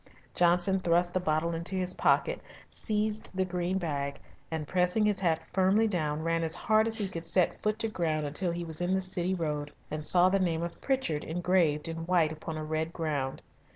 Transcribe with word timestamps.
Johnson 0.33 0.79
thrust 0.79 1.13
the 1.13 1.19
bottle 1.19 1.53
into 1.53 1.75
his 1.75 1.93
pocket, 1.93 2.41
seized 2.67 3.29
the 3.35 3.45
green 3.45 3.77
bag, 3.77 4.19
and 4.49 4.67
pressing 4.67 5.05
his 5.05 5.19
hat 5.19 5.39
firmly 5.53 5.87
down 5.87 6.23
ran 6.23 6.41
as 6.43 6.55
hard 6.55 6.87
as 6.87 6.97
he 6.97 7.07
could 7.07 7.23
set 7.23 7.61
foot 7.61 7.77
to 7.77 7.87
ground 7.87 8.25
until 8.25 8.51
he 8.51 8.63
was 8.65 8.81
in 8.81 8.95
the 8.95 9.01
City 9.03 9.35
Road 9.35 9.71
and 9.91 10.03
saw 10.03 10.27
the 10.27 10.39
name 10.39 10.63
of 10.63 10.81
Pritchard 10.81 11.23
engraved 11.23 11.87
in 11.87 11.97
white 12.07 12.31
upon 12.31 12.57
a 12.57 12.63
red 12.63 12.91
ground. 12.91 13.43